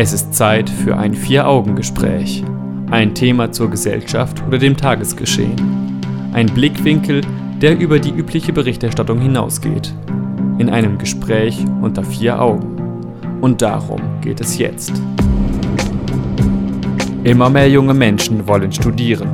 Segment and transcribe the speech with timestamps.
[0.00, 2.44] Es ist Zeit für ein Vier-Augen-Gespräch.
[2.88, 6.00] Ein Thema zur Gesellschaft oder dem Tagesgeschehen.
[6.32, 7.22] Ein Blickwinkel,
[7.60, 9.92] der über die übliche Berichterstattung hinausgeht.
[10.58, 12.76] In einem Gespräch unter vier Augen.
[13.40, 14.92] Und darum geht es jetzt.
[17.24, 19.30] Immer mehr junge Menschen wollen studieren.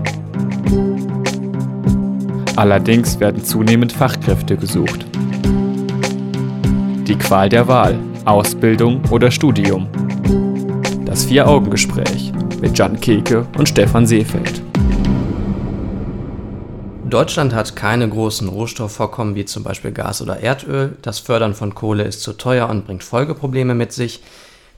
[2.57, 5.05] Allerdings werden zunehmend Fachkräfte gesucht.
[7.07, 9.89] Die Qual der Wahl, Ausbildung oder Studium.
[11.15, 14.61] Das Vier-Augen-Gespräch mit Jan Keke und Stefan Seefeld.
[17.09, 20.97] Deutschland hat keine großen Rohstoffvorkommen wie zum Beispiel Gas oder Erdöl.
[21.03, 24.25] Das Fördern von Kohle ist zu teuer und bringt Folgeprobleme mit sich.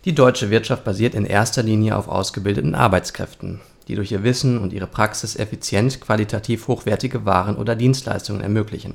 [0.04, 4.74] Die deutsche Wirtschaft basiert in erster Linie auf ausgebildeten Arbeitskräften, die durch ihr Wissen und
[4.74, 8.92] ihre Praxis effizient qualitativ hochwertige Waren oder Dienstleistungen ermöglichen.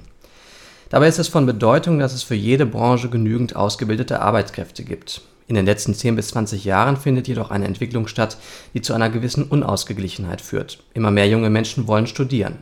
[0.89, 5.23] Dabei ist es von Bedeutung, dass es für jede Branche genügend ausgebildete Arbeitskräfte gibt.
[5.47, 8.37] In den letzten 10 bis 20 Jahren findet jedoch eine Entwicklung statt,
[8.73, 10.83] die zu einer gewissen Unausgeglichenheit führt.
[10.93, 12.59] Immer mehr junge Menschen wollen studieren.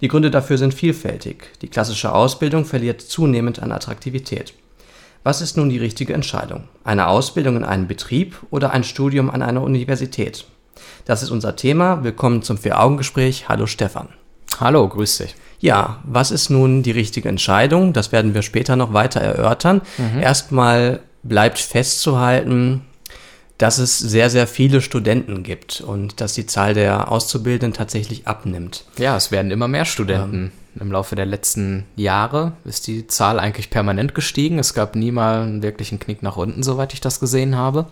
[0.00, 1.44] Die Gründe dafür sind vielfältig.
[1.62, 4.54] Die klassische Ausbildung verliert zunehmend an Attraktivität.
[5.22, 6.64] Was ist nun die richtige Entscheidung?
[6.82, 10.46] Eine Ausbildung in einem Betrieb oder ein Studium an einer Universität?
[11.04, 12.02] Das ist unser Thema.
[12.02, 13.48] Willkommen zum Vier-Augen-Gespräch.
[13.48, 14.08] Hallo Stefan.
[14.58, 15.36] Hallo, grüß dich.
[15.60, 17.92] Ja, was ist nun die richtige Entscheidung?
[17.92, 19.82] Das werden wir später noch weiter erörtern.
[19.96, 20.18] Mhm.
[20.20, 22.82] Erstmal bleibt festzuhalten,
[23.58, 28.84] dass es sehr, sehr viele Studenten gibt und dass die Zahl der Auszubildenden tatsächlich abnimmt.
[28.98, 30.34] Ja, es werden immer mehr Studenten.
[30.34, 34.58] Ähm, Im Laufe der letzten Jahre ist die Zahl eigentlich permanent gestiegen.
[34.58, 37.86] Es gab nie mal einen wirklichen Knick nach unten, soweit ich das gesehen habe.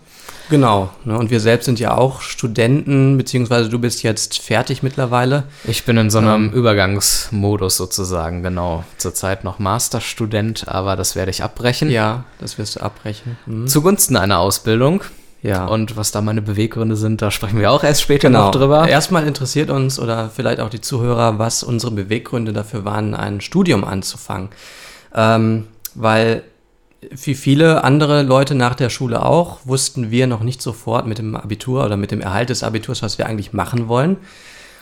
[0.49, 0.89] Genau.
[1.05, 5.43] Ne, und wir selbst sind ja auch Studenten, beziehungsweise du bist jetzt fertig mittlerweile.
[5.65, 8.83] Ich bin in so einem ähm, Übergangsmodus sozusagen, genau.
[8.97, 11.91] Zurzeit noch Masterstudent, aber das werde ich abbrechen.
[11.91, 13.37] Ja, das wirst du abbrechen.
[13.45, 13.67] Mhm.
[13.67, 15.03] Zugunsten einer Ausbildung.
[15.41, 15.65] Ja.
[15.65, 18.45] Und was da meine Beweggründe sind, da sprechen wir auch erst später genau.
[18.45, 18.87] noch drüber.
[18.87, 23.83] Erstmal interessiert uns oder vielleicht auch die Zuhörer, was unsere Beweggründe dafür waren, ein Studium
[23.83, 24.49] anzufangen.
[25.15, 26.43] Ähm, weil
[27.09, 31.35] wie viele andere Leute nach der Schule auch, wussten wir noch nicht sofort mit dem
[31.35, 34.17] Abitur oder mit dem Erhalt des Abiturs, was wir eigentlich machen wollen.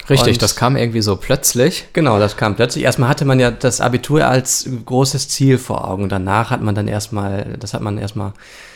[0.10, 1.86] Richtig, und das kam irgendwie so plötzlich.
[1.94, 2.84] Genau, das kam plötzlich.
[2.84, 6.10] Erstmal hatte man ja das Abitur als großes Ziel vor Augen.
[6.10, 8.34] Danach hat man dann erstmal, das hat man erstmal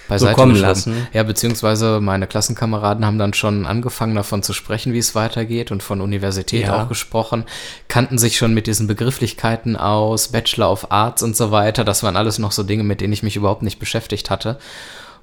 [0.08, 1.08] beiseite so kommen lassen.
[1.14, 5.84] Ja, beziehungsweise meine Klassenkameraden haben dann schon angefangen davon zu sprechen, wie es weitergeht und
[5.84, 6.84] von Universität ja.
[6.84, 7.46] auch gesprochen,
[7.88, 11.84] kannten sich schon mit diesen Begrifflichkeiten aus, Bachelor of Arts und so weiter.
[11.84, 14.58] Das waren alles noch so Dinge, mit denen ich mich überhaupt nicht beschäftigt hatte.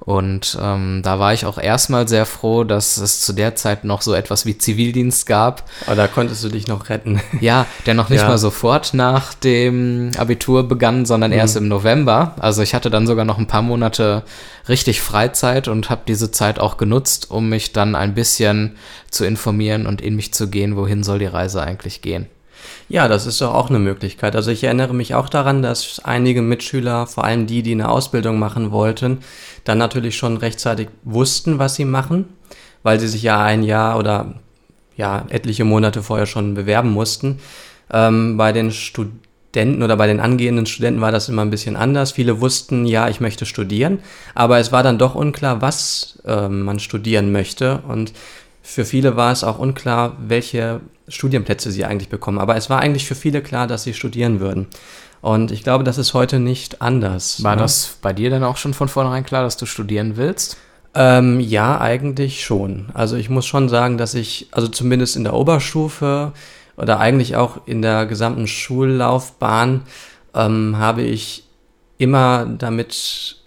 [0.01, 4.01] Und ähm, da war ich auch erstmal sehr froh, dass es zu der Zeit noch
[4.01, 5.69] so etwas wie Zivildienst gab.
[5.87, 7.21] Aber da konntest du dich noch retten.
[7.41, 8.29] Ja, der noch nicht ja.
[8.29, 11.39] mal sofort nach dem Abitur begann, sondern mhm.
[11.39, 12.35] erst im November.
[12.39, 14.25] Also ich hatte dann sogar noch ein paar Monate
[14.69, 18.77] richtig Freizeit und habe diese Zeit auch genutzt, um mich dann ein bisschen
[19.11, 22.27] zu informieren und in mich zu gehen, wohin soll die Reise eigentlich gehen.
[22.89, 24.35] Ja, das ist doch auch eine Möglichkeit.
[24.35, 28.39] Also ich erinnere mich auch daran, dass einige Mitschüler, vor allem die, die eine Ausbildung
[28.39, 29.19] machen wollten,
[29.65, 32.27] dann natürlich schon rechtzeitig wussten, was sie machen,
[32.83, 34.35] weil sie sich ja ein Jahr oder
[34.97, 37.39] ja etliche Monate vorher schon bewerben mussten.
[37.93, 42.13] Ähm, bei den Studenten oder bei den angehenden Studenten war das immer ein bisschen anders.
[42.13, 44.01] Viele wussten, ja, ich möchte studieren,
[44.35, 48.13] aber es war dann doch unklar, was äh, man studieren möchte und
[48.63, 52.39] für viele war es auch unklar, welche Studienplätze sie eigentlich bekommen.
[52.39, 54.69] Aber es war eigentlich für viele klar, dass sie studieren würden.
[55.21, 57.43] Und ich glaube, das ist heute nicht anders.
[57.43, 57.63] War ne?
[57.63, 60.57] das bei dir dann auch schon von vornherein klar, dass du studieren willst?
[60.95, 62.89] Ähm, ja, eigentlich schon.
[62.95, 66.33] Also ich muss schon sagen, dass ich, also zumindest in der Oberstufe
[66.77, 69.83] oder eigentlich auch in der gesamten Schullaufbahn
[70.35, 71.45] ähm, habe ich
[71.99, 73.40] immer damit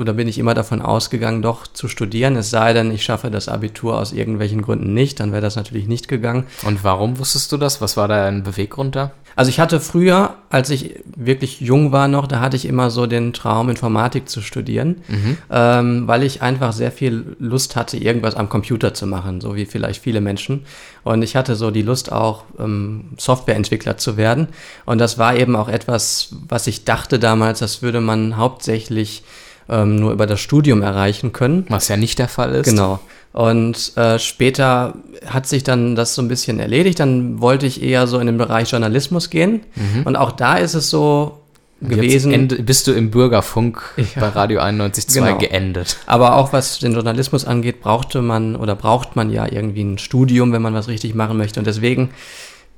[0.00, 3.48] oder bin ich immer davon ausgegangen, doch zu studieren, es sei denn, ich schaffe das
[3.48, 6.46] Abitur aus irgendwelchen Gründen nicht, dann wäre das natürlich nicht gegangen.
[6.62, 7.80] Und warum wusstest du das?
[7.80, 9.12] Was war da ein Beweggrund da?
[9.36, 13.06] Also ich hatte früher, als ich wirklich jung war noch, da hatte ich immer so
[13.06, 15.38] den Traum, Informatik zu studieren, mhm.
[15.50, 19.66] ähm, weil ich einfach sehr viel Lust hatte, irgendwas am Computer zu machen, so wie
[19.66, 20.64] vielleicht viele Menschen.
[21.04, 24.48] Und ich hatte so die Lust auch, ähm, Softwareentwickler zu werden.
[24.84, 29.22] Und das war eben auch etwas, was ich dachte damals, das würde man hauptsächlich
[29.70, 31.64] ähm, nur über das Studium erreichen können.
[31.68, 32.66] Was ja nicht der Fall ist.
[32.68, 33.00] Genau.
[33.32, 34.94] Und äh, später
[35.24, 36.98] hat sich dann das so ein bisschen erledigt.
[36.98, 39.62] Dann wollte ich eher so in den Bereich Journalismus gehen.
[39.76, 40.02] Mhm.
[40.04, 41.40] Und auch da ist es so
[41.80, 42.32] gewesen.
[42.32, 44.04] Jetzt bist du im Bürgerfunk ja.
[44.16, 45.38] bei Radio 91.2 genau.
[45.38, 45.98] geendet.
[46.06, 50.52] Aber auch was den Journalismus angeht, brauchte man oder braucht man ja irgendwie ein Studium,
[50.52, 51.60] wenn man was richtig machen möchte.
[51.60, 52.10] Und deswegen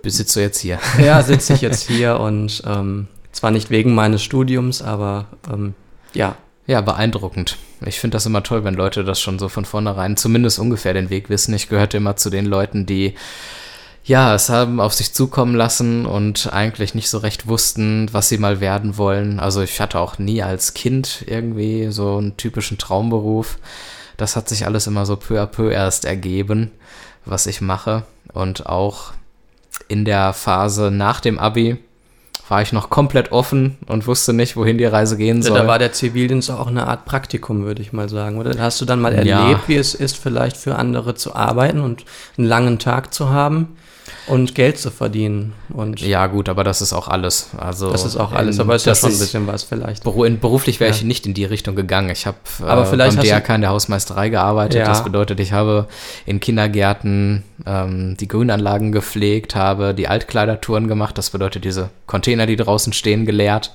[0.03, 0.79] besitzt du jetzt hier.
[1.03, 5.75] Ja, sitze ich jetzt hier und ähm, zwar nicht wegen meines Studiums, aber ähm,
[6.13, 6.37] ja,
[6.67, 7.57] ja, beeindruckend.
[7.85, 11.11] Ich finde das immer toll, wenn Leute das schon so von vornherein zumindest ungefähr den
[11.11, 11.55] Weg wissen.
[11.55, 13.15] Ich gehörte immer zu den Leuten, die
[14.05, 18.39] ja, es haben auf sich zukommen lassen und eigentlich nicht so recht wussten, was sie
[18.39, 19.39] mal werden wollen.
[19.39, 23.59] Also ich hatte auch nie als Kind irgendwie so einen typischen Traumberuf.
[24.17, 26.73] Das hat sich alles immer so peu à peu erst ergeben,
[27.25, 28.03] was ich mache.
[28.33, 29.13] Und auch
[29.87, 31.79] in der Phase nach dem Abi
[32.53, 35.57] war ich noch komplett offen und wusste nicht, wohin die Reise gehen soll.
[35.57, 38.53] Da war der Zivildienst auch eine Art Praktikum, würde ich mal sagen, oder?
[38.61, 39.61] Hast du dann mal erlebt, ja.
[39.69, 42.05] wie es ist, vielleicht für andere zu arbeiten und
[42.37, 43.69] einen langen Tag zu haben?
[44.27, 45.53] Und Geld zu verdienen.
[45.69, 47.51] Und ja, gut, aber das ist auch alles.
[47.57, 50.05] Also das ist auch alles, aber ist ja schon ein bisschen was vielleicht.
[50.05, 50.97] Beruflich wäre ja.
[50.97, 52.11] ich nicht in die Richtung gegangen.
[52.11, 54.81] Ich habe äh, beim DRK in der Hausmeisterei gearbeitet.
[54.81, 54.87] Ja.
[54.87, 55.89] Das bedeutet, ich habe
[56.25, 61.19] in Kindergärten ähm, die Grünanlagen gepflegt, habe die Altkleidertouren gemacht.
[61.19, 63.73] Das bedeutet, diese Container, die draußen stehen, geleert.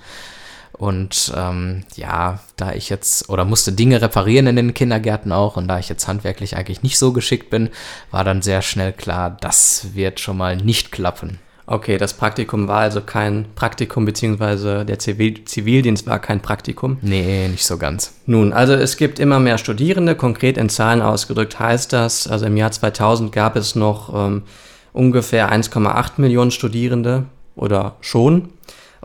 [0.78, 5.68] Und ähm, ja, da ich jetzt oder musste Dinge reparieren in den Kindergärten auch und
[5.68, 7.70] da ich jetzt handwerklich eigentlich nicht so geschickt bin,
[8.12, 11.40] war dann sehr schnell klar, das wird schon mal nicht klappen.
[11.70, 16.98] Okay, das Praktikum war also kein Praktikum, beziehungsweise der Zivil Zivildienst war kein Praktikum.
[17.02, 18.14] Nee, nicht so ganz.
[18.26, 22.56] Nun, also es gibt immer mehr Studierende, konkret in Zahlen ausgedrückt heißt das, also im
[22.56, 24.44] Jahr 2000 gab es noch ähm,
[24.94, 27.26] ungefähr 1,8 Millionen Studierende
[27.56, 28.54] oder schon.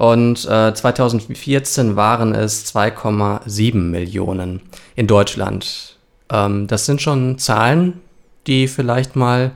[0.03, 4.61] Und äh, 2014 waren es 2,7 Millionen
[4.97, 5.97] in Deutschland.
[6.29, 8.01] Ähm, das sind schon Zahlen,
[8.49, 9.53] die vielleicht mal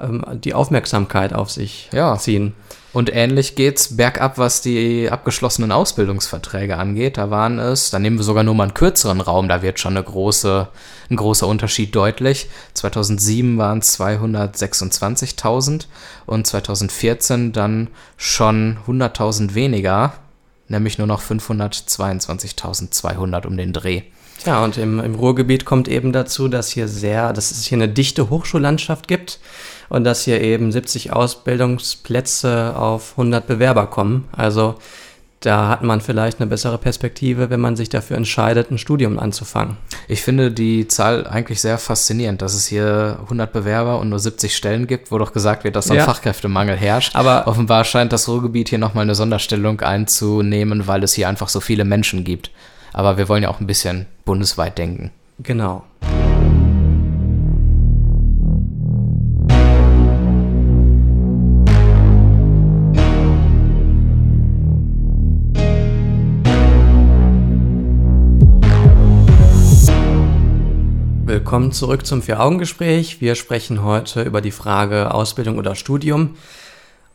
[0.00, 2.18] ähm, die Aufmerksamkeit auf sich ja.
[2.18, 2.54] ziehen.
[2.94, 7.16] Und ähnlich geht's bergab, was die abgeschlossenen Ausbildungsverträge angeht.
[7.16, 9.96] Da waren es, da nehmen wir sogar nur mal einen kürzeren Raum, da wird schon
[9.96, 10.68] eine große,
[11.10, 12.48] ein großer Unterschied deutlich.
[12.74, 15.86] 2007 waren es 226.000
[16.26, 20.12] und 2014 dann schon 100.000 weniger,
[20.68, 24.02] nämlich nur noch 522.200 um den Dreh.
[24.44, 27.88] Ja, und im, im Ruhrgebiet kommt eben dazu, dass hier sehr, dass es hier eine
[27.88, 29.40] dichte Hochschullandschaft gibt
[29.88, 34.28] und dass hier eben 70 Ausbildungsplätze auf 100 Bewerber kommen.
[34.32, 34.76] Also
[35.44, 39.76] da hat man vielleicht eine bessere Perspektive, wenn man sich dafür entscheidet, ein Studium anzufangen.
[40.08, 44.56] Ich finde die Zahl eigentlich sehr faszinierend, dass es hier 100 Bewerber und nur 70
[44.56, 46.04] Stellen gibt, wo doch gesagt wird, dass ein ja.
[46.04, 47.14] Fachkräftemangel herrscht.
[47.14, 51.60] Aber offenbar scheint das Ruhrgebiet hier nochmal eine Sonderstellung einzunehmen, weil es hier einfach so
[51.60, 52.50] viele Menschen gibt.
[52.94, 55.10] Aber wir wollen ja auch ein bisschen bundesweit denken.
[55.40, 55.84] Genau.
[71.26, 73.20] Willkommen zurück zum Vier-Augen-Gespräch.
[73.20, 76.36] Wir sprechen heute über die Frage Ausbildung oder Studium.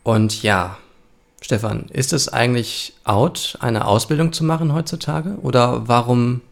[0.02, 0.76] Und ja,
[1.50, 5.30] Stefan, ist es eigentlich out, eine Ausbildung zu machen heutzutage?
[5.42, 6.42] Oder warum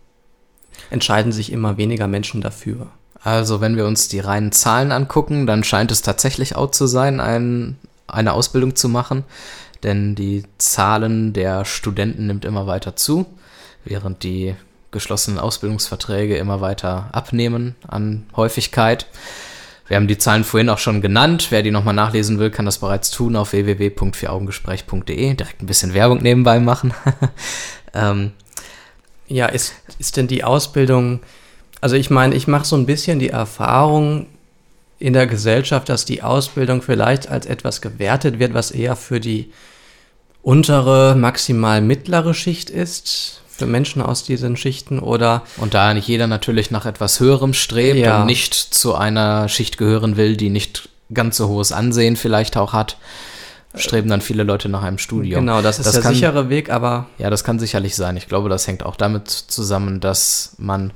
[0.90, 2.88] entscheiden sich immer weniger Menschen dafür?
[3.22, 7.20] Also, wenn wir uns die reinen Zahlen angucken, dann scheint es tatsächlich out zu sein,
[7.20, 7.78] ein,
[8.08, 9.22] eine Ausbildung zu machen.
[9.84, 13.26] Denn die Zahlen der Studenten nimmt immer weiter zu,
[13.84, 14.56] während die
[14.90, 19.06] geschlossenen Ausbildungsverträge immer weiter abnehmen an Häufigkeit.
[19.88, 21.46] Wir haben die Zahlen vorhin auch schon genannt.
[21.50, 25.34] Wer die nochmal nachlesen will, kann das bereits tun auf www.vieraugengespräch.de.
[25.34, 26.92] Direkt ein bisschen Werbung nebenbei machen.
[27.94, 28.32] ähm,
[29.26, 31.20] ja, ist, ist denn die Ausbildung,
[31.80, 34.26] also ich meine, ich mache so ein bisschen die Erfahrung
[34.98, 39.52] in der Gesellschaft, dass die Ausbildung vielleicht als etwas gewertet wird, was eher für die
[40.42, 45.42] untere, maximal mittlere Schicht ist für Menschen aus diesen Schichten oder.
[45.56, 48.20] Und da nicht jeder natürlich nach etwas Höherem strebt ja.
[48.20, 52.72] und nicht zu einer Schicht gehören will, die nicht ganz so hohes Ansehen vielleicht auch
[52.72, 52.96] hat,
[53.74, 55.40] streben dann viele Leute nach einem Studium.
[55.40, 57.06] Genau, das ist das der kann, sichere Weg, aber.
[57.18, 58.16] Ja, das kann sicherlich sein.
[58.16, 60.92] Ich glaube, das hängt auch damit zusammen, dass man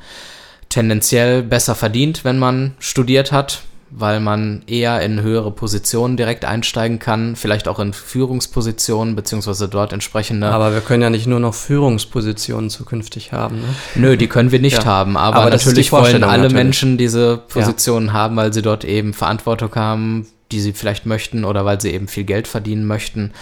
[0.69, 3.62] tendenziell besser verdient, wenn man studiert hat
[3.94, 9.92] weil man eher in höhere Positionen direkt einsteigen kann, vielleicht auch in Führungspositionen, beziehungsweise dort
[9.92, 10.49] entsprechende.
[10.49, 13.61] Aber wir können ja nicht nur noch Führungspositionen zukünftig haben.
[13.61, 13.75] Ne?
[13.96, 14.84] Nö, die können wir nicht ja.
[14.87, 15.18] haben.
[15.18, 16.52] Aber, aber natürlich wollen alle natürlich.
[16.52, 18.12] Menschen diese Positionen ja.
[18.14, 22.08] haben, weil sie dort eben Verantwortung haben, die sie vielleicht möchten oder weil sie eben
[22.08, 23.32] viel Geld verdienen möchten.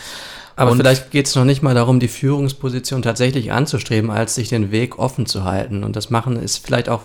[0.57, 4.49] Aber Und vielleicht geht es noch nicht mal darum, die Führungsposition tatsächlich anzustreben, als sich
[4.49, 5.85] den Weg offen zu halten.
[5.85, 7.03] Und das machen ist vielleicht auch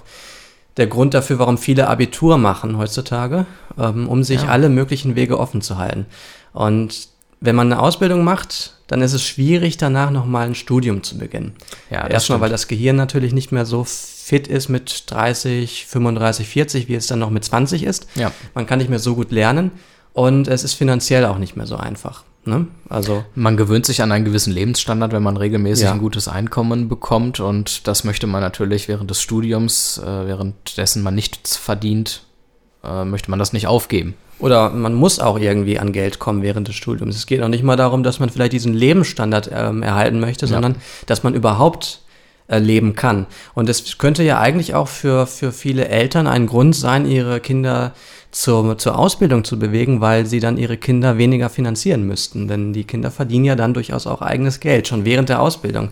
[0.78, 3.46] der Grund dafür, warum viele Abitur machen heutzutage,
[3.78, 4.50] ähm, um sich ja.
[4.50, 6.06] alle möglichen Wege offen zu halten.
[6.54, 11.18] Und wenn man eine Ausbildung macht, dann ist es schwierig, danach nochmal ein Studium zu
[11.18, 11.54] beginnen.
[11.90, 16.88] Ja, Erstmal, weil das Gehirn natürlich nicht mehr so fit ist mit 30, 35, 40,
[16.88, 18.08] wie es dann noch mit 20 ist.
[18.16, 18.32] Ja.
[18.54, 19.72] Man kann nicht mehr so gut lernen
[20.14, 22.24] und es ist finanziell auch nicht mehr so einfach.
[22.46, 22.68] Ne?
[22.90, 25.92] Also man gewöhnt sich an einen gewissen Lebensstandard, wenn man regelmäßig ja.
[25.92, 31.16] ein gutes Einkommen bekommt und das möchte man natürlich während des Studiums, äh, währenddessen man
[31.16, 32.22] nichts verdient,
[32.84, 34.14] äh, möchte man das nicht aufgeben.
[34.38, 37.16] Oder man muss auch irgendwie an Geld kommen während des Studiums.
[37.16, 40.74] Es geht auch nicht mal darum, dass man vielleicht diesen Lebensstandard ähm, erhalten möchte, sondern
[40.74, 40.80] ja.
[41.08, 42.02] dass man überhaupt
[42.48, 43.26] äh, leben kann.
[43.54, 47.94] Und es könnte ja eigentlich auch für, für viele Eltern ein Grund sein, ihre Kinder
[48.36, 52.50] zur, zur Ausbildung zu bewegen, weil sie dann ihre Kinder weniger finanzieren müssten.
[52.50, 55.90] Denn die Kinder verdienen ja dann durchaus auch eigenes Geld, schon während der Ausbildung.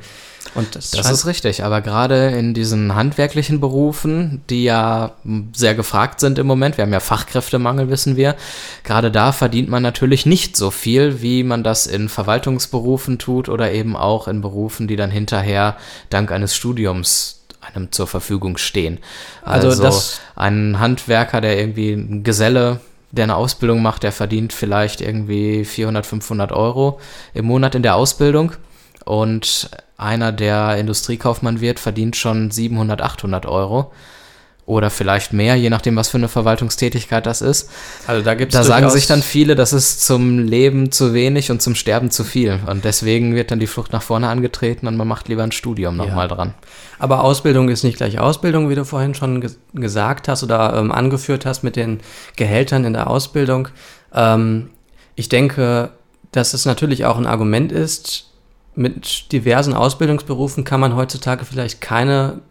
[0.53, 5.13] Und das, das ist richtig, aber gerade in diesen handwerklichen Berufen, die ja
[5.53, 8.35] sehr gefragt sind im Moment, wir haben ja Fachkräftemangel, wissen wir,
[8.83, 13.71] gerade da verdient man natürlich nicht so viel, wie man das in Verwaltungsberufen tut oder
[13.71, 15.77] eben auch in Berufen, die dann hinterher
[16.09, 18.99] dank eines Studiums einem zur Verfügung stehen.
[19.43, 22.79] Also, also ein Handwerker, der irgendwie ein Geselle,
[23.11, 26.99] der eine Ausbildung macht, der verdient vielleicht irgendwie 400, 500 Euro
[27.33, 28.53] im Monat in der Ausbildung.
[29.05, 33.91] Und einer, der Industriekaufmann wird, verdient schon 700, 800 Euro
[34.65, 37.69] oder vielleicht mehr, je nachdem, was für eine Verwaltungstätigkeit das ist.
[38.07, 41.61] Also da gibt's Da sagen sich dann viele, das ist zum Leben zu wenig und
[41.61, 42.59] zum Sterben zu viel.
[42.65, 45.97] Und deswegen wird dann die Flucht nach vorne angetreten und man macht lieber ein Studium
[45.97, 46.35] nochmal ja.
[46.35, 46.53] dran.
[46.97, 50.91] Aber Ausbildung ist nicht gleich Ausbildung, wie du vorhin schon ge gesagt hast oder ähm,
[50.91, 51.99] angeführt hast mit den
[52.37, 53.67] Gehältern in der Ausbildung.
[54.13, 54.69] Ähm,
[55.15, 55.91] ich denke,
[56.31, 58.29] dass es natürlich auch ein Argument ist,
[58.75, 62.41] mit diversen Ausbildungsberufen kann man heutzutage vielleicht keine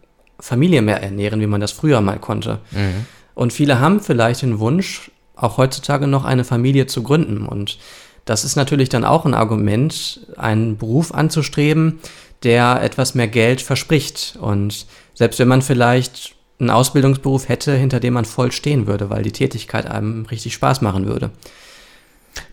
[0.43, 2.59] Familie mehr ernähren, wie man das früher mal konnte.
[2.71, 3.05] Mhm.
[3.33, 7.45] Und viele haben vielleicht den Wunsch, auch heutzutage noch eine Familie zu gründen.
[7.45, 7.77] Und
[8.25, 11.99] das ist natürlich dann auch ein Argument, einen Beruf anzustreben,
[12.43, 14.37] der etwas mehr Geld verspricht.
[14.37, 19.23] Und selbst wenn man vielleicht einen Ausbildungsberuf hätte, hinter dem man voll stehen würde, weil
[19.23, 21.31] die Tätigkeit einem richtig Spaß machen würde.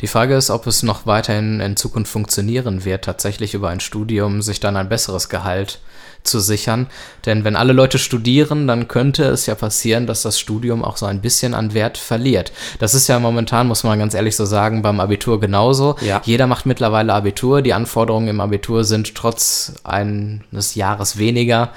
[0.01, 4.43] Die Frage ist, ob es noch weiterhin in Zukunft funktionieren wird, tatsächlich über ein Studium
[4.43, 5.81] sich dann ein besseres Gehalt
[6.23, 6.87] zu sichern.
[7.27, 11.07] Denn wenn alle Leute studieren, dann könnte es ja passieren, dass das Studium auch so
[11.07, 12.53] ein bisschen an Wert verliert.
[12.79, 15.97] Das ist ja momentan, muss man ganz ehrlich so sagen, beim Abitur genauso.
[16.01, 16.21] Ja.
[16.25, 17.63] Jeder macht mittlerweile Abitur.
[17.63, 21.73] Die Anforderungen im Abitur sind trotz eines Jahres weniger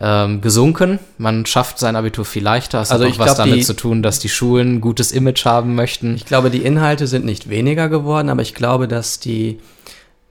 [0.00, 0.98] ähm, gesunken.
[1.18, 2.80] Man schafft sein Abitur viel leichter.
[2.80, 5.12] Es also hat auch was glaub, damit die, zu tun, dass die Schulen ein gutes
[5.12, 6.14] Image haben möchten.
[6.14, 9.58] Ich glaube, die Inhalte sind nicht weniger geworden, aber ich glaube, dass die,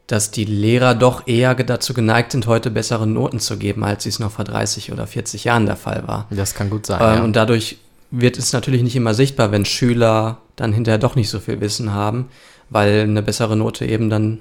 [0.08, 4.20] dass die Lehrer doch eher dazu geneigt sind, heute bessere Noten zu geben, als es
[4.20, 6.28] noch vor 30 oder 40 Jahren der Fall war.
[6.32, 7.00] Das kann gut sein.
[7.02, 7.24] Ähm, ja.
[7.24, 7.78] Und dadurch
[8.10, 11.94] wird es natürlich nicht immer sichtbar, wenn Schüler dann hinterher doch nicht so viel Wissen
[11.94, 12.28] haben,
[12.70, 14.40] weil eine bessere Note eben dann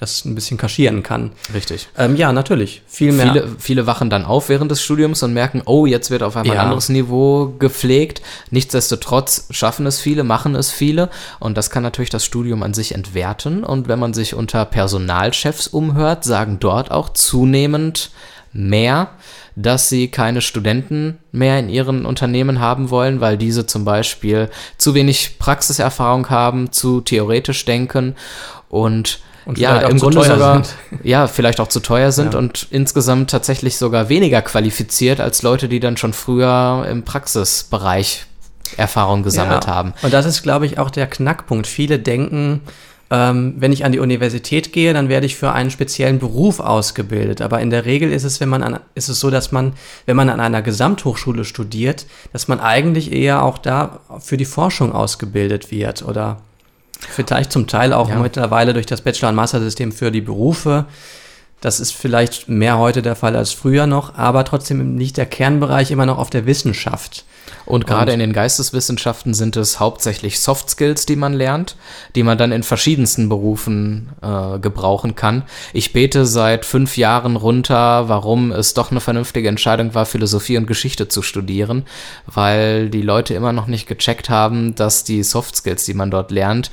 [0.00, 1.32] das ein bisschen kaschieren kann.
[1.52, 1.88] Richtig.
[1.98, 2.82] Ähm, ja, natürlich.
[2.86, 3.32] Viel mehr.
[3.32, 6.54] Viele, viele wachen dann auf während des Studiums und merken, oh, jetzt wird auf einmal
[6.54, 6.62] ja.
[6.62, 8.22] ein anderes Niveau gepflegt.
[8.50, 12.94] Nichtsdestotrotz schaffen es viele, machen es viele und das kann natürlich das Studium an sich
[12.94, 13.62] entwerten.
[13.62, 18.10] Und wenn man sich unter Personalchefs umhört, sagen dort auch zunehmend
[18.52, 19.10] mehr,
[19.54, 24.94] dass sie keine Studenten mehr in ihren Unternehmen haben wollen, weil diese zum Beispiel zu
[24.94, 28.16] wenig Praxiserfahrung haben, zu theoretisch denken
[28.70, 30.74] und und ja, im Grunde sogar, sind.
[31.02, 32.38] ja, vielleicht auch zu teuer sind ja.
[32.38, 38.26] und insgesamt tatsächlich sogar weniger qualifiziert als Leute, die dann schon früher im Praxisbereich
[38.76, 39.74] Erfahrung gesammelt ja.
[39.74, 39.94] haben.
[40.02, 41.66] Und das ist, glaube ich, auch der Knackpunkt.
[41.66, 42.60] Viele denken,
[43.10, 47.40] ähm, wenn ich an die Universität gehe, dann werde ich für einen speziellen Beruf ausgebildet.
[47.42, 49.72] Aber in der Regel ist es, wenn man an, ist es so, dass man,
[50.06, 54.92] wenn man an einer Gesamthochschule studiert, dass man eigentlich eher auch da für die Forschung
[54.92, 56.38] ausgebildet wird oder
[57.08, 58.18] Vielleicht zum Teil auch ja.
[58.18, 60.86] mittlerweile durch das Bachelor- und Master-System für die Berufe.
[61.60, 65.90] Das ist vielleicht mehr heute der Fall als früher noch, aber trotzdem nicht der Kernbereich
[65.90, 67.24] immer noch auf der Wissenschaft.
[67.70, 71.76] Und gerade in den Geisteswissenschaften sind es hauptsächlich Soft Skills, die man lernt,
[72.14, 75.44] die man dann in verschiedensten Berufen äh, gebrauchen kann.
[75.72, 80.66] Ich bete seit fünf Jahren runter, warum es doch eine vernünftige Entscheidung war, Philosophie und
[80.66, 81.84] Geschichte zu studieren,
[82.26, 86.30] weil die Leute immer noch nicht gecheckt haben, dass die Soft Skills, die man dort
[86.30, 86.70] lernt,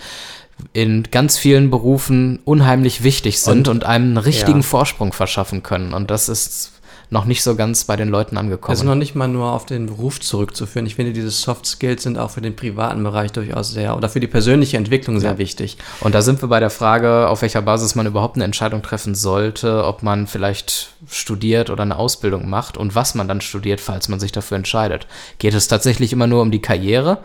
[0.73, 4.65] in ganz vielen Berufen unheimlich wichtig sind und, und einem einen richtigen ja.
[4.65, 5.93] Vorsprung verschaffen können.
[5.93, 6.71] Und das ist
[7.09, 8.71] noch nicht so ganz bei den Leuten angekommen.
[8.71, 10.85] Also noch nicht mal nur auf den Beruf zurückzuführen.
[10.85, 14.19] Ich finde, diese Soft Skills sind auch für den privaten Bereich durchaus sehr oder für
[14.19, 15.37] die persönliche Entwicklung sehr ja.
[15.37, 15.77] wichtig.
[16.01, 19.15] Und da sind wir bei der Frage, auf welcher Basis man überhaupt eine Entscheidung treffen
[19.15, 24.09] sollte, ob man vielleicht studiert oder eine Ausbildung macht und was man dann studiert, falls
[24.09, 25.07] man sich dafür entscheidet.
[25.39, 27.19] Geht es tatsächlich immer nur um die Karriere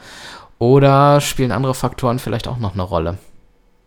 [0.58, 3.18] oder spielen andere Faktoren vielleicht auch noch eine Rolle?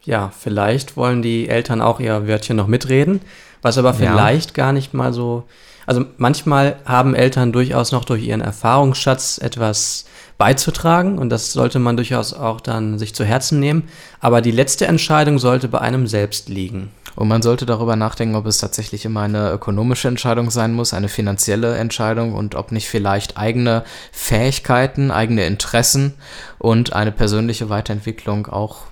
[0.04, 3.22] Ja, vielleicht wollen die Eltern auch ihr Wörtchen noch mitreden,
[3.62, 4.64] was aber vielleicht ja.
[4.66, 5.46] gar nicht mal so
[5.86, 10.06] Also manchmal haben Eltern durchaus noch durch ihren Erfahrungsschatz etwas
[10.38, 13.88] beizutragen und das sollte man durchaus auch dann sich zu Herzen nehmen.
[14.20, 16.92] Aber die letzte Entscheidung sollte bei einem selbst liegen.
[17.16, 21.08] Und man sollte darüber nachdenken, ob es tatsächlich immer eine ökonomische Entscheidung sein muss, eine
[21.08, 26.16] finanzielle Entscheidung und ob nicht vielleicht eigene Fähigkeiten, eigene Interessen
[26.60, 28.88] und eine persönliche Weiterentwicklung auch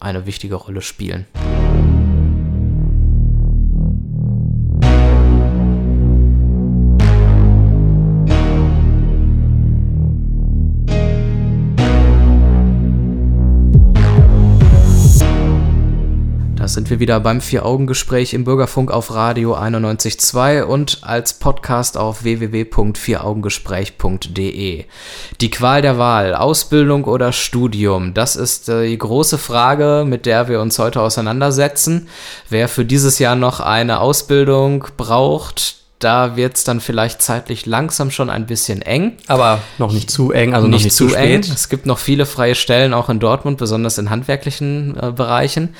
[0.00, 1.26] eine wichtige Rolle spielen.
[16.76, 24.84] Sind wir wieder beim Vier-Augen-Gespräch im Bürgerfunk auf Radio 91.2 und als Podcast auf www.vieraugengespräch.de.
[25.40, 30.48] Die Qual der Wahl, Ausbildung oder Studium, das ist äh, die große Frage, mit der
[30.48, 32.08] wir uns heute auseinandersetzen.
[32.50, 38.10] Wer für dieses Jahr noch eine Ausbildung braucht, da wird es dann vielleicht zeitlich langsam
[38.10, 39.16] schon ein bisschen eng.
[39.28, 41.40] Aber noch nicht zu eng, also nicht, nicht zu, zu eng.
[41.40, 45.74] Es gibt noch viele freie Stellen, auch in Dortmund, besonders in handwerklichen äh, Bereichen.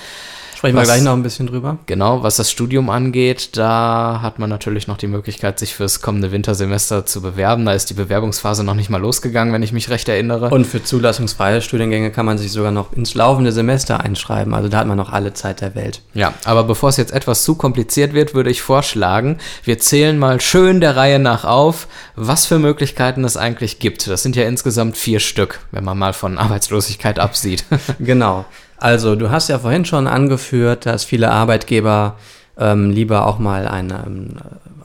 [0.57, 1.77] Sprechen wir gleich noch ein bisschen drüber.
[1.85, 6.33] Genau, was das Studium angeht, da hat man natürlich noch die Möglichkeit, sich fürs kommende
[6.33, 7.67] Wintersemester zu bewerben.
[7.67, 10.49] Da ist die Bewerbungsphase noch nicht mal losgegangen, wenn ich mich recht erinnere.
[10.49, 14.55] Und für zulassungsfreie Studiengänge kann man sich sogar noch ins laufende Semester einschreiben.
[14.55, 16.01] Also da hat man noch alle Zeit der Welt.
[16.15, 20.41] Ja, aber bevor es jetzt etwas zu kompliziert wird, würde ich vorschlagen, wir zählen mal
[20.41, 24.07] schön der Reihe nach auf, was für Möglichkeiten es eigentlich gibt.
[24.07, 27.67] Das sind ja insgesamt vier Stück, wenn man mal von Arbeitslosigkeit absieht.
[27.99, 28.47] genau.
[28.79, 32.17] Also, du hast ja vorhin schon angeführt, dass viele Arbeitgeber
[32.59, 34.35] ähm, lieber auch mal eine, ähm,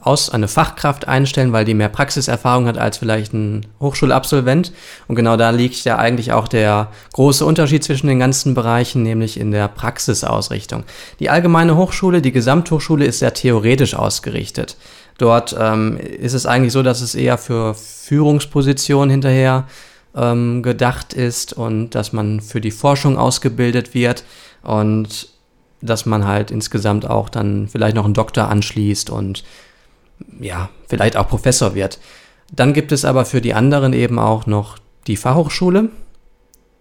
[0.00, 4.72] aus, eine Fachkraft einstellen, weil die mehr Praxiserfahrung hat als vielleicht ein Hochschulabsolvent.
[5.08, 9.38] Und genau da liegt ja eigentlich auch der große Unterschied zwischen den ganzen Bereichen, nämlich
[9.38, 10.84] in der Praxisausrichtung.
[11.20, 14.76] Die allgemeine Hochschule, die Gesamthochschule ist sehr theoretisch ausgerichtet.
[15.18, 19.66] Dort ähm, ist es eigentlich so, dass es eher für Führungspositionen hinterher
[20.14, 24.24] ähm, gedacht ist und dass man für die Forschung ausgebildet wird
[24.62, 25.28] und
[25.80, 29.42] dass man halt insgesamt auch dann vielleicht noch einen Doktor anschließt und
[30.40, 31.98] ja, vielleicht auch Professor wird.
[32.52, 35.88] Dann gibt es aber für die anderen eben auch noch die Fachhochschule,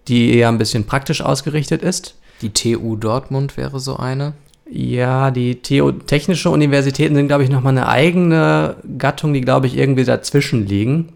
[0.07, 2.15] die eher ein bisschen praktisch ausgerichtet ist.
[2.41, 4.33] Die TU Dortmund wäre so eine.
[4.69, 9.77] Ja, die Theo technische Universitäten sind, glaube ich, nochmal eine eigene Gattung, die, glaube ich,
[9.77, 11.09] irgendwie dazwischen liegen.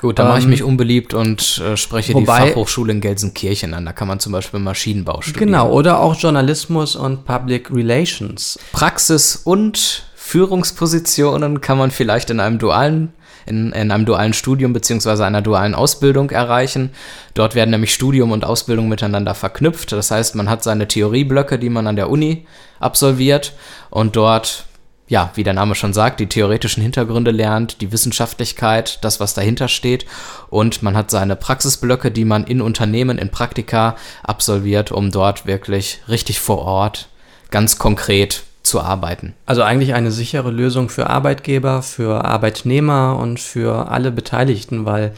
[0.00, 3.74] Gut, da ähm, mache ich mich unbeliebt und äh, spreche wobei, die Fachhochschule in Gelsenkirchen
[3.74, 3.84] an.
[3.84, 5.46] Da kann man zum Beispiel Maschinenbau studieren.
[5.46, 8.58] Genau, oder auch Journalismus und Public Relations.
[8.72, 13.12] Praxis und Führungspositionen kann man vielleicht in einem dualen
[13.48, 16.90] in, in einem dualen Studium beziehungsweise einer dualen Ausbildung erreichen.
[17.34, 19.92] Dort werden nämlich Studium und Ausbildung miteinander verknüpft.
[19.92, 22.46] Das heißt, man hat seine Theorieblöcke, die man an der Uni
[22.78, 23.54] absolviert
[23.90, 24.66] und dort
[25.08, 29.68] ja, wie der Name schon sagt, die theoretischen Hintergründe lernt, die Wissenschaftlichkeit, das, was dahinter
[29.68, 30.04] steht.
[30.50, 36.00] Und man hat seine Praxisblöcke, die man in Unternehmen, in Praktika absolviert, um dort wirklich
[36.08, 37.08] richtig vor Ort
[37.50, 39.34] ganz konkret zu arbeiten.
[39.46, 45.14] Also eigentlich eine sichere Lösung für Arbeitgeber, für Arbeitnehmer und für alle Beteiligten, weil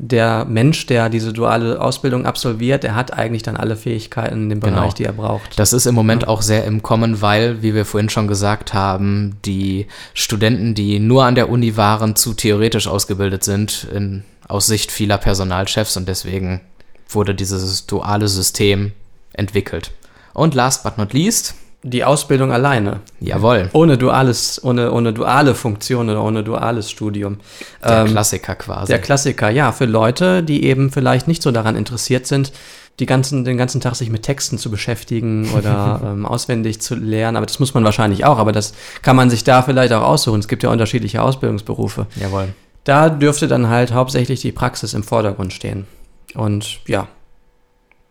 [0.00, 4.60] der Mensch, der diese duale Ausbildung absolviert, der hat eigentlich dann alle Fähigkeiten in dem
[4.60, 4.92] Bereich, genau.
[4.92, 5.58] die er braucht.
[5.58, 6.28] Das ist im Moment ja.
[6.28, 11.24] auch sehr im Kommen, weil, wie wir vorhin schon gesagt haben, die Studenten, die nur
[11.24, 16.60] an der Uni waren, zu theoretisch ausgebildet sind, in, aus Sicht vieler Personalchefs und deswegen
[17.08, 18.92] wurde dieses duale System
[19.32, 19.90] entwickelt.
[20.32, 23.00] Und last but not least, die Ausbildung alleine.
[23.20, 23.70] Jawohl.
[23.72, 27.38] Ohne duales, ohne, ohne duale Funktion oder ohne duales Studium.
[27.84, 28.88] Der ähm, Klassiker quasi.
[28.88, 32.52] Der Klassiker, ja, für Leute, die eben vielleicht nicht so daran interessiert sind,
[32.98, 37.36] die ganzen, den ganzen Tag sich mit Texten zu beschäftigen oder ähm, auswendig zu lernen.
[37.36, 40.40] Aber das muss man wahrscheinlich auch, aber das kann man sich da vielleicht auch aussuchen.
[40.40, 42.06] Es gibt ja unterschiedliche Ausbildungsberufe.
[42.16, 42.48] Jawohl.
[42.82, 45.86] Da dürfte dann halt hauptsächlich die Praxis im Vordergrund stehen.
[46.34, 47.06] Und ja.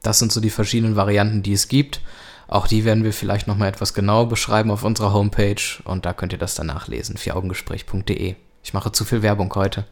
[0.03, 2.01] Das sind so die verschiedenen Varianten, die es gibt.
[2.49, 6.31] Auch die werden wir vielleicht nochmal etwas genauer beschreiben auf unserer Homepage und da könnt
[6.31, 8.35] ihr das dann nachlesen, vieraugengespräch.de.
[8.63, 9.85] Ich mache zu viel Werbung heute.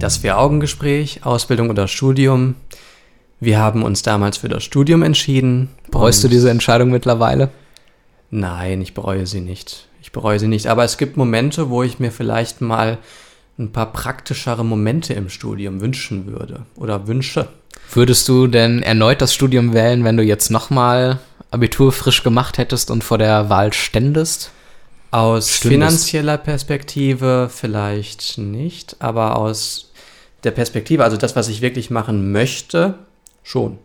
[0.00, 2.54] Das Vier-Augen-Gespräch, Ausbildung oder Studium,
[3.40, 5.68] wir haben uns damals für das Studium entschieden.
[5.90, 7.50] Bereust du diese Entscheidung mittlerweile?
[8.30, 9.86] Nein, ich bereue sie nicht.
[10.02, 10.66] Ich bereue sie nicht.
[10.66, 12.98] Aber es gibt Momente, wo ich mir vielleicht mal
[13.58, 17.48] ein paar praktischere Momente im Studium wünschen würde oder wünsche.
[17.92, 21.18] Würdest du denn erneut das Studium wählen, wenn du jetzt nochmal
[21.50, 24.50] Abitur frisch gemacht hättest und vor der Wahl ständest?
[25.10, 29.90] Aus finanzieller Perspektive vielleicht nicht, aber aus
[30.44, 32.94] der Perspektive, also das, was ich wirklich machen möchte,
[33.42, 33.78] schon.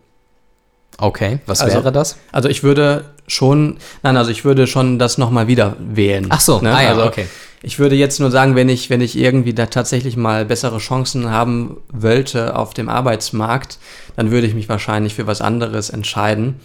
[0.97, 2.17] Okay, was also, wäre das?
[2.31, 6.27] Also ich würde schon, nein, also ich würde schon das nochmal wieder wählen.
[6.29, 6.73] Ach so, ne?
[6.73, 7.27] ah ja, also okay.
[7.65, 11.29] Ich würde jetzt nur sagen, wenn ich, wenn ich irgendwie da tatsächlich mal bessere Chancen
[11.29, 13.79] haben wollte auf dem Arbeitsmarkt,
[14.17, 16.59] dann würde ich mich wahrscheinlich für was anderes entscheiden.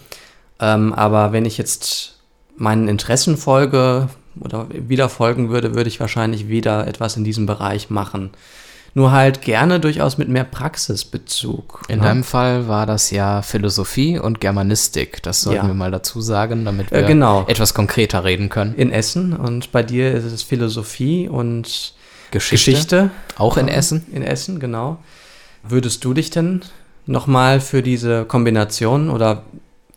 [0.59, 2.19] Ähm, aber wenn ich jetzt
[2.57, 4.09] meinen Interessen folge
[4.41, 8.31] oder wieder folgen würde, würde ich wahrscheinlich wieder etwas in diesem Bereich machen.
[8.93, 11.81] Nur halt gerne durchaus mit mehr Praxisbezug.
[11.87, 12.05] In ne?
[12.05, 15.21] deinem Fall war das ja Philosophie und Germanistik.
[15.23, 15.67] Das sollten Ja.
[15.67, 17.45] wir mal dazu sagen, damit wir Äh, genau.
[17.47, 18.73] etwas konkreter reden können.
[18.75, 21.93] In Essen und bei dir ist es Philosophie und
[22.31, 22.71] Geschichte.
[22.71, 23.09] Geschichte.
[23.37, 24.05] Auch in Ja, Essen?
[24.11, 24.97] In Essen, genau.
[25.63, 26.61] Würdest du dich denn
[27.05, 29.43] nochmal für diese Kombination oder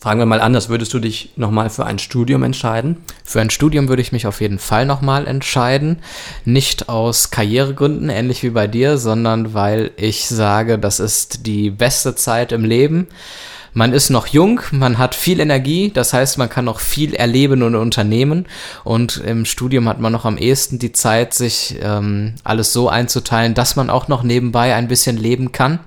[0.03, 2.97] fragen wir mal anders, würdest du dich nochmal für ein Studium entscheiden?
[3.25, 6.01] Für ein Studium würde ich mich auf jeden Fall nochmal entscheiden.
[6.45, 12.17] Nicht aus Karrieregründen, ähnlich wie bei dir, sondern weil ich sage, das ist die beste
[12.17, 13.07] Zeit im Leben.
[13.75, 17.63] Man ist noch jung, man hat viel Energie, das heißt, man kann noch viel erleben
[17.63, 18.47] und unternehmen.
[18.83, 23.55] Und im Studium hat man noch am ehesten die Zeit, sich ähm, alles so einzuteilen,
[23.55, 25.79] dass man auch noch nebenbei ein bisschen leben kann.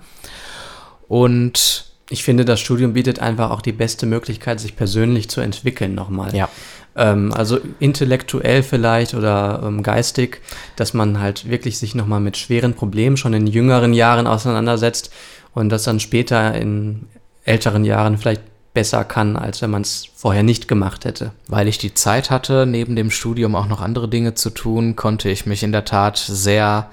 [1.10, 5.96] Und Ich finde, das Studium bietet einfach auch die beste Möglichkeit, sich persönlich zu entwickeln
[5.96, 6.36] nochmal.
[6.36, 6.50] ja,
[6.96, 10.42] Ähm, also intellektuell vielleicht oder ähm, geistig,
[10.76, 15.12] dass man halt wirklich sich nochmal mit schweren Problemen schon in jüngeren Jahren auseinandersetzt
[15.54, 17.08] und das dann später in
[17.44, 18.42] älteren Jahren vielleicht
[18.74, 21.32] besser kann, als wenn man es vorher nicht gemacht hätte.
[21.48, 25.30] Weil ich die Zeit hatte, neben dem Studium auch noch andere Dinge zu tun, konnte
[25.30, 26.90] ich mich in der Tat sehr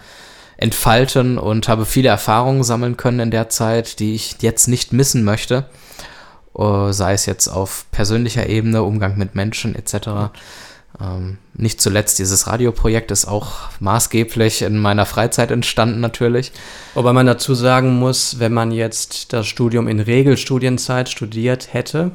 [0.62, 5.24] entfalten und habe viele Erfahrungen sammeln können in der Zeit, die ich jetzt nicht missen
[5.24, 5.64] möchte.
[6.56, 10.30] Äh, Sei es jetzt auf persönlicher Ebene, Umgang mit Menschen etc.
[11.00, 16.52] Ähm, nicht zuletzt dieses Radioprojekt ist auch maßgeblich in meiner Freizeit entstanden natürlich.
[16.94, 22.12] Wobei man dazu sagen muss, wenn man jetzt das Studium in Regelstudienzeit studiert hätte,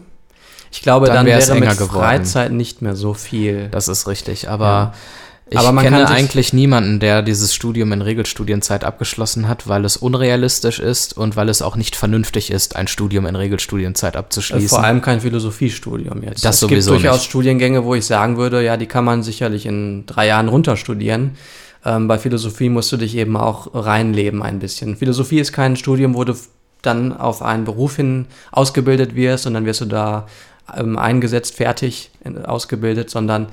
[0.71, 1.89] ich glaube, Dann dann, wäre mit geworden.
[1.89, 3.69] Freizeit nicht mehr so viel.
[3.69, 4.93] Das ist richtig, aber Ja.
[5.49, 9.95] Ich Aber man kenne eigentlich niemanden, der dieses Studium in Regelstudienzeit abgeschlossen hat, weil es
[9.95, 14.67] unrealistisch ist und weil es auch nicht vernünftig ist, ein Studium in Regelstudienzeit abzuschließen.
[14.67, 16.43] Vor allem kein Philosophiestudium jetzt.
[16.43, 17.29] Das es sowieso gibt durchaus nicht.
[17.29, 21.31] Studiengänge, wo ich sagen würde, ja, die kann man sicherlich in drei Jahren runterstudieren.
[21.85, 24.97] Ähm, bei Philosophie musst du dich eben auch reinleben ein bisschen.
[24.97, 26.33] Philosophie ist kein Studium, wo du
[26.81, 30.27] dann auf einen Beruf hin ausgebildet wirst und dann wirst du da
[30.75, 32.11] ähm, eingesetzt, fertig
[32.43, 33.47] ausgebildet, sondern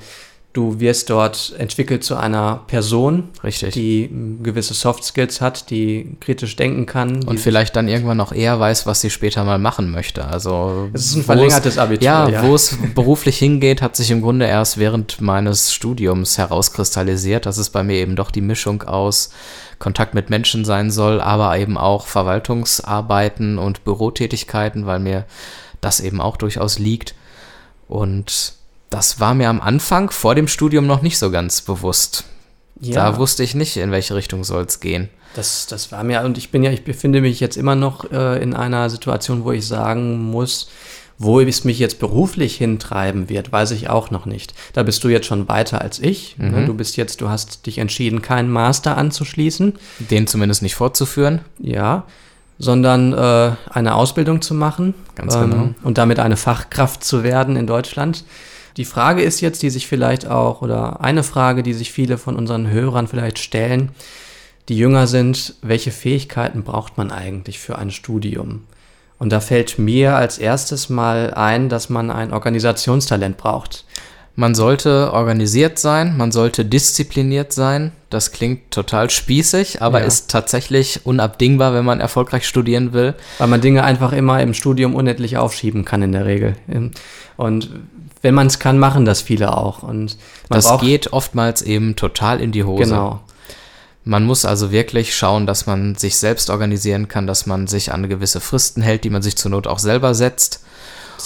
[0.55, 3.73] du wirst dort entwickelt zu einer Person, Richtig.
[3.73, 7.23] die ähm, gewisse Soft Skills hat, die kritisch denken kann.
[7.25, 10.25] und vielleicht dann irgendwann auch eher weiß, was sie später mal machen möchte.
[10.25, 12.47] Also Es ist ein verlängertes Abitur, Ja, ja.
[12.47, 17.69] wo es beruflich hingeht, hat sich im Grunde erst während meines Studiums herauskristallisiert, dass es
[17.69, 19.31] bei mir eben doch die Mischung aus
[19.77, 25.25] Kontakt mit Menschen sein soll, aber eben auch Verwaltungsarbeiten und Bürotätigkeiten, weil mir
[25.81, 27.13] das eben auch durchaus liegt.
[27.89, 28.53] Und
[28.95, 32.23] das war mir am Anfang vor dem Studium noch nicht so ganz bewusst.
[32.79, 35.09] Da wusste ich nicht, in welche Richtung soll es gehen.
[35.33, 38.41] Das, das war mir, und ich bin ja, ich befinde mich jetzt immer noch äh,
[38.41, 40.69] in einer Situation, wo ich sagen muss,
[41.17, 44.53] wo es mich jetzt beruflich hintreiben wird, weiß ich auch noch nicht.
[44.71, 46.37] Da bist du jetzt schon weiter als ich.
[46.37, 46.65] Ne?
[46.65, 51.41] Du bist jetzt, du hast dich entschieden, keinen Master anzuschließen, Den zumindest nicht fortzuführen.
[51.59, 52.03] ja,
[52.57, 54.93] sondern äh, eine Ausbildung zu machen.
[55.15, 55.71] Ganz genau.
[55.83, 58.23] Und damit eine Fachkraft zu werden in Deutschland.
[58.77, 62.35] Die Frage ist jetzt, die sich vielleicht auch, oder eine Frage, die sich viele von
[62.35, 63.91] unseren Hörern vielleicht stellen,
[64.67, 68.63] die jünger sind, welche Fähigkeiten braucht man eigentlich für ein Studium?
[69.17, 73.85] Und da fällt mir als erstes mal ein, dass man ein Organisationstalent braucht.
[74.37, 77.93] Man sollte organisiert sein, man sollte diszipliniert sein.
[78.09, 80.05] Das klingt total spießig, aber Ja.
[80.05, 83.13] ist tatsächlich unabdingbar, wenn man erfolgreich studieren will.
[83.37, 86.55] Weil man Dinge einfach immer im Studium unendlich aufschieben kann in der Regel.
[87.37, 87.69] Und
[88.25, 89.83] wenn man es kann, machen das viele auch.
[89.83, 90.17] Und
[90.49, 92.85] das geht oftmals eben total in die Hose.
[92.85, 93.19] Genau.
[94.03, 98.09] Man muss also wirklich schauen, dass man sich selbst organisieren kann, dass man sich an
[98.09, 100.61] gewisse Fristen hält, die man sich zur Not auch selber setzt.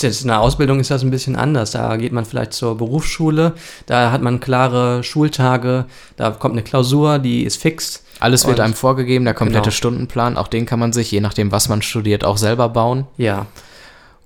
[0.02, 1.72] Jetzt in der Ausbildung ist das ein bisschen anders.
[1.72, 3.54] Da geht man vielleicht zur Berufsschule,
[3.86, 5.86] da hat man klare Schultage,
[6.18, 8.04] da kommt eine Klausur, die ist fix.
[8.20, 9.76] Alles wird einem vorgegeben, der komplette Genau.
[9.76, 13.08] Stundenplan, auch den kann man sich, je nachdem, was man studiert, auch selber bauen.
[13.16, 13.46] Ja,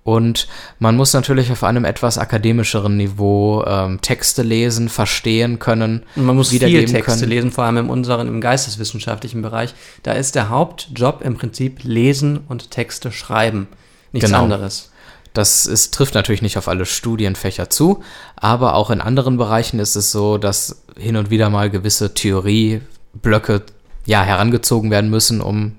[0.03, 0.47] Und
[0.79, 6.35] man muss natürlich auf einem etwas akademischeren Niveau ähm, Texte lesen, verstehen können, und man
[6.35, 7.29] muss viel wiedergeben Texte können.
[7.29, 9.73] lesen, vor allem in unseren, im geisteswissenschaftlichen Bereich.
[10.03, 13.67] Da ist der Hauptjob im Prinzip Lesen und Texte schreiben.
[14.11, 14.43] Nichts Genau.
[14.43, 14.89] anderes.
[15.33, 18.03] Das ist, trifft natürlich nicht auf alle Studienfächer zu,
[18.35, 23.63] aber auch in anderen Bereichen ist es so, dass hin und wieder mal gewisse Theorieblöcke
[24.05, 25.77] ja, herangezogen werden müssen, um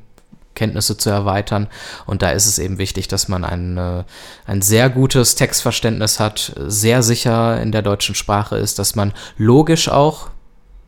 [0.54, 1.68] Kenntnisse zu erweitern.
[2.06, 4.04] Und da ist es eben wichtig, dass man ein, äh,
[4.46, 9.88] ein sehr gutes Textverständnis hat, sehr sicher in der deutschen Sprache ist, dass man logisch
[9.88, 10.28] auch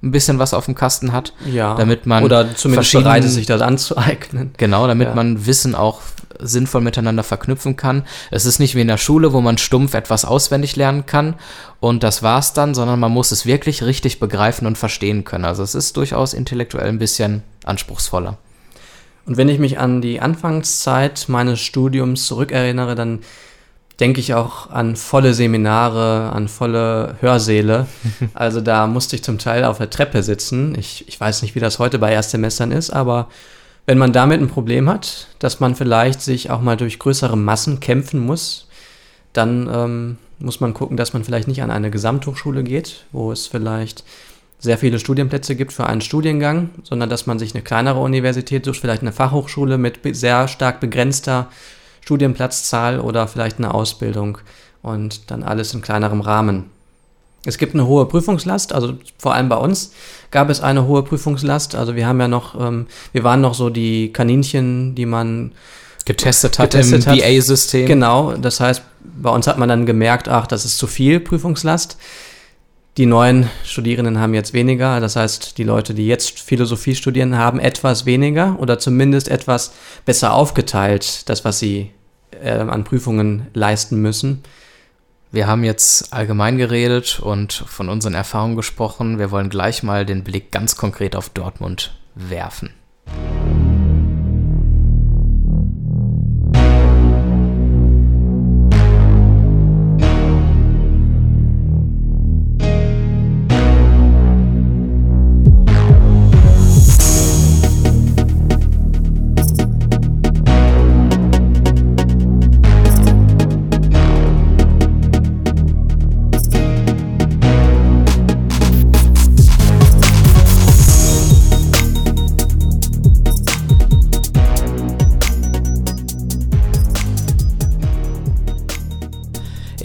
[0.03, 1.75] ein bisschen was auf dem Kasten hat, ja.
[1.75, 4.53] damit man oder zumindest bereit ist, sich das anzueignen.
[4.57, 5.15] Genau, damit ja.
[5.15, 6.01] man Wissen auch
[6.39, 8.05] sinnvoll miteinander verknüpfen kann.
[8.31, 11.35] Es ist nicht wie in der Schule, wo man stumpf etwas auswendig lernen kann
[11.81, 15.47] und das war's dann, sondern man muss es wirklich richtig begreifen und verstehen können.
[15.47, 18.37] Also es ist durchaus intellektuell ein bisschen anspruchsvoller.
[19.27, 23.21] Und wenn ich mich an die Anfangszeit meines Studiums zurückerinnere, dann
[23.99, 27.87] denke ich auch an volle Seminare, an volle Hörsäle.
[28.35, 30.77] Also da musste ich zum Teil auf der Treppe sitzen.
[30.79, 33.29] Ich, ich weiß nicht, wie das heute bei Erstsemestern ist, aber
[33.87, 37.81] wenn man damit ein Problem hat, dass man vielleicht sich auch mal durch größere Massen
[37.81, 38.69] kämpfen muss,
[39.33, 43.47] dann ähm, muss man gucken, dass man vielleicht nicht an eine Gesamthochschule geht, wo es
[43.47, 44.05] vielleicht
[44.59, 48.81] sehr viele Studienplätze gibt für einen Studiengang, sondern dass man sich eine kleinere Universität sucht,
[48.81, 51.49] vielleicht eine Fachhochschule mit sehr stark begrenzter
[52.01, 54.39] Studienplatzzahl oder vielleicht eine Ausbildung
[54.83, 56.71] und dann alles in kleinerem Rahmen.
[57.45, 59.93] Es gibt eine hohe Prüfungslast, also vor allem bei uns
[60.31, 61.77] gab es eine hohe Prüfungslast.
[61.77, 65.53] Also wir haben ja noch, ähm, wir waren noch so die Kaninchen, die man
[66.05, 67.87] getestet hat getestet im BA-System.
[67.87, 68.83] Genau, das heißt,
[69.21, 71.97] bei uns hat man dann gemerkt, ach, das ist zu viel Prüfungslast.
[72.97, 75.01] Die neuen Studierenden haben jetzt weniger.
[75.01, 79.75] Das heißt, die Leute, die jetzt Philosophie studieren, haben etwas weniger oder zumindest etwas
[80.07, 81.91] besser aufgeteilt, das, was sie
[82.43, 84.43] äh, an Prüfungen leisten müssen.
[85.31, 89.19] Wir haben jetzt allgemein geredet und von unseren Erfahrungen gesprochen.
[89.19, 92.71] Wir wollen gleich mal den Blick ganz konkret auf Dortmund werfen.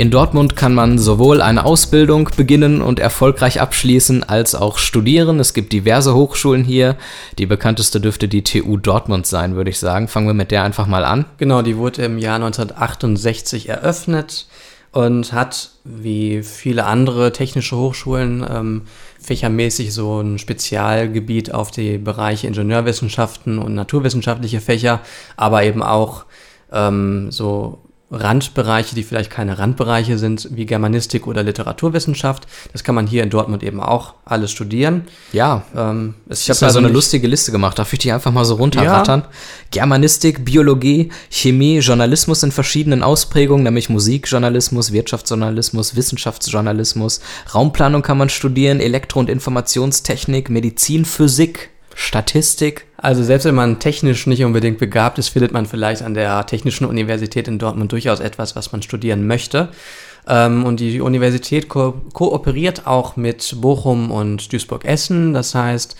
[0.01, 5.39] In Dortmund kann man sowohl eine Ausbildung beginnen und erfolgreich abschließen, als auch studieren.
[5.39, 6.95] Es gibt diverse Hochschulen hier.
[7.37, 10.07] Die bekannteste dürfte die TU Dortmund sein, würde ich sagen.
[10.07, 11.25] Fangen wir mit der einfach mal an.
[11.37, 14.47] Genau, die wurde im Jahr 1968 eröffnet
[14.91, 18.81] und hat, wie viele andere technische Hochschulen, ähm,
[19.21, 25.01] fächermäßig so ein Spezialgebiet auf die Bereiche Ingenieurwissenschaften und naturwissenschaftliche Fächer,
[25.37, 26.25] aber eben auch
[26.71, 27.77] ähm, so
[28.11, 32.45] Randbereiche, die vielleicht keine Randbereiche sind, wie Germanistik oder Literaturwissenschaft.
[32.73, 35.05] Das kann man hier in Dortmund eben auch alles studieren.
[35.31, 37.79] Ja, ähm, ich habe da so eine lustige Liste gemacht.
[37.79, 39.21] Darf ich die einfach mal so runterrattern?
[39.21, 39.29] Ja.
[39.71, 47.21] Germanistik, Biologie, Chemie, Journalismus in verschiedenen Ausprägungen, nämlich Musikjournalismus, Wirtschaftsjournalismus, Wissenschaftsjournalismus,
[47.55, 51.69] Raumplanung kann man studieren, Elektro- und Informationstechnik, Medizin, Physik,
[52.01, 52.87] Statistik.
[52.97, 56.85] Also selbst wenn man technisch nicht unbedingt begabt ist, findet man vielleicht an der Technischen
[56.85, 59.69] Universität in Dortmund durchaus etwas, was man studieren möchte.
[60.27, 65.33] Ähm, und die Universität ko kooperiert auch mit Bochum und Duisburg-Essen.
[65.33, 65.95] Das heißt,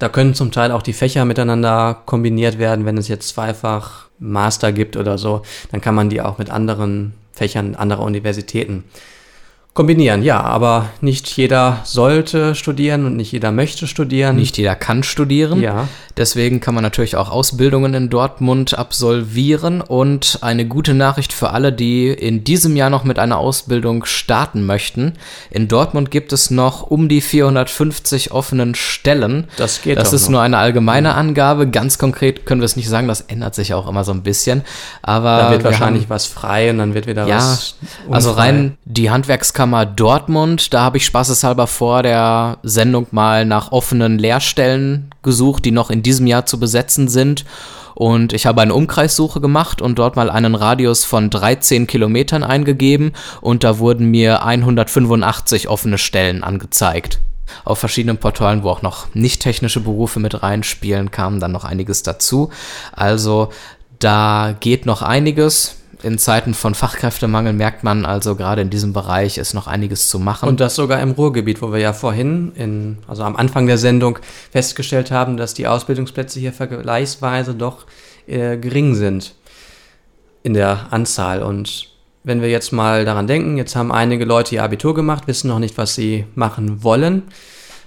[0.00, 2.84] da können zum Teil auch die Fächer miteinander kombiniert werden.
[2.84, 7.14] Wenn es jetzt zweifach Master gibt oder so, dann kann man die auch mit anderen
[7.32, 8.84] Fächern anderer Universitäten
[9.74, 14.36] Kombinieren, ja, aber nicht jeder sollte studieren und nicht jeder möchte studieren.
[14.36, 15.60] Nicht jeder kann studieren.
[15.60, 15.88] Ja.
[16.16, 19.80] Deswegen kann man natürlich auch Ausbildungen in Dortmund absolvieren.
[19.80, 24.64] Und eine gute Nachricht für alle, die in diesem Jahr noch mit einer Ausbildung starten
[24.64, 25.14] möchten.
[25.50, 29.48] In Dortmund gibt es noch um die 450 offenen Stellen.
[29.56, 30.34] Das geht Das ist noch.
[30.34, 31.68] nur eine allgemeine Angabe.
[31.68, 33.08] Ganz konkret können wir es nicht sagen.
[33.08, 34.62] Das ändert sich auch immer so ein bisschen.
[35.02, 37.74] Aber da wird wahrscheinlich haben, was frei und dann wird wieder ja, was.
[38.04, 38.14] Unfrei.
[38.14, 40.74] Also rein die Handwerkskammer Handwerkskammer Dortmund.
[40.74, 46.02] Da habe ich spaßeshalber vor der Sendung mal nach offenen Lehrstellen gesucht, die noch in
[46.02, 47.44] diesem Jahr zu besetzen sind.
[47.94, 53.12] Und ich habe eine Umkreissuche gemacht und dort mal einen Radius von 13 Kilometern eingegeben
[53.40, 57.20] und da wurden mir 185 offene Stellen angezeigt.
[57.64, 62.02] Auf verschiedenen Portalen, wo auch noch nicht technische Berufe mit reinspielen, kam dann noch einiges
[62.02, 62.50] dazu.
[62.92, 63.50] Also
[64.00, 69.38] da geht noch einiges in Zeiten von Fachkräftemangel merkt man also gerade in diesem Bereich
[69.38, 70.48] ist noch einiges zu machen.
[70.48, 74.18] Und das sogar im Ruhrgebiet, wo wir ja vorhin, in, also am Anfang der Sendung,
[74.52, 77.86] festgestellt haben, dass die Ausbildungsplätze hier vergleichsweise doch
[78.26, 79.34] äh, gering sind
[80.42, 81.42] in der Anzahl.
[81.42, 81.88] Und
[82.22, 85.58] wenn wir jetzt mal daran denken, jetzt haben einige Leute ihr Abitur gemacht, wissen noch
[85.58, 87.22] nicht, was sie machen wollen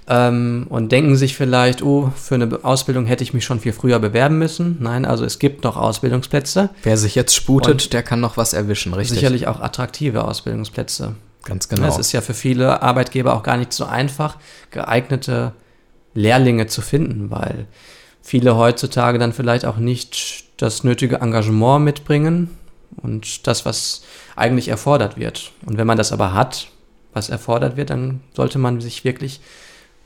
[0.07, 3.99] ähm, und denken sich vielleicht, oh, für eine Ausbildung hätte ich mich schon viel früher
[3.99, 4.77] bewerben müssen.
[4.79, 6.69] Nein, also es gibt noch Ausbildungsplätze.
[6.83, 9.19] Wer sich jetzt sputet, der kann noch was erwischen, richtig?
[9.19, 11.15] Sicherlich auch attraktive Ausbildungsplätze.
[11.43, 11.87] Ganz genau.
[11.87, 14.37] Es ist ja für viele Arbeitgeber auch gar nicht so einfach,
[14.71, 15.53] geeignete
[16.13, 17.67] Lehrlinge zu finden, weil
[18.21, 22.57] viele heutzutage dann vielleicht auch nicht das nötige Engagement mitbringen
[22.95, 24.03] und das, was
[24.35, 25.51] eigentlich erfordert wird.
[25.65, 26.67] Und wenn man das aber hat,
[27.13, 29.41] was erfordert wird, dann sollte man sich wirklich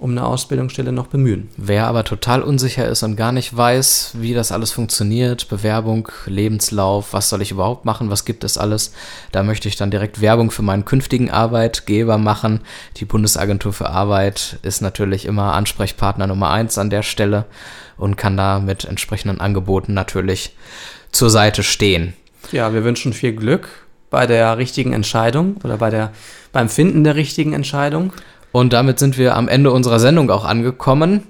[0.01, 1.49] um eine Ausbildungsstelle noch bemühen.
[1.57, 7.13] Wer aber total unsicher ist und gar nicht weiß, wie das alles funktioniert, Bewerbung, Lebenslauf,
[7.13, 8.93] was soll ich überhaupt machen, was gibt es alles,
[9.31, 12.61] da möchte ich dann direkt Werbung für meinen künftigen Arbeitgeber machen.
[12.97, 17.45] Die Bundesagentur für Arbeit ist natürlich immer Ansprechpartner Nummer eins an der Stelle
[17.95, 20.55] und kann da mit entsprechenden Angeboten natürlich
[21.11, 22.13] zur Seite stehen.
[22.51, 23.69] Ja, wir wünschen viel Glück
[24.09, 26.11] bei der richtigen Entscheidung oder bei der,
[26.51, 28.13] beim Finden der richtigen Entscheidung.
[28.51, 31.23] Und damit sind wir am Ende unserer Sendung auch angekommen.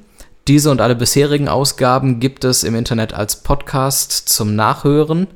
[0.48, 5.28] Diese und alle bisherigen Ausgaben gibt es im Internet als Podcast zum Nachhören.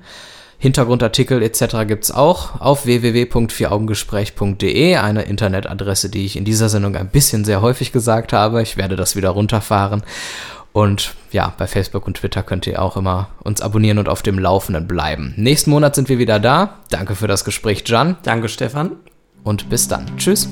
[0.58, 1.86] Hintergrundartikel etc.
[1.88, 7.62] gibt es auch auf www.vieraugengespräch.de, eine Internetadresse, die ich in dieser Sendung ein bisschen sehr
[7.62, 8.64] häufig gesagt habe.
[8.64, 10.02] Ich werde das wieder runterfahren.
[10.74, 14.40] Und ja, bei Facebook und Twitter könnt ihr auch immer uns abonnieren und auf dem
[14.40, 15.34] Laufenden bleiben.
[15.38, 16.80] Nächsten Monat sind wir wieder da.
[16.90, 18.18] Danke für das Gespräch, Jan.
[18.24, 18.94] Danke, Stefan.
[19.44, 20.18] Und bis dann.
[20.18, 20.50] Tschüss.